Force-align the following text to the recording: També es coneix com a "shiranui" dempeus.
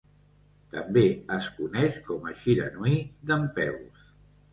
També 0.75 1.03
es 1.35 1.49
coneix 1.57 1.99
com 2.07 2.25
a 2.31 2.33
"shiranui" 2.39 2.95
dempeus. 3.33 4.09